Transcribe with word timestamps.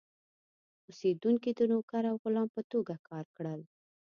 اوسېدونکي 0.87 1.51
د 1.57 1.59
نوکر 1.71 2.03
او 2.11 2.15
غلام 2.23 2.47
په 2.55 2.61
توګه 2.71 2.95
کار 3.07 3.25
کړل. 3.37 3.61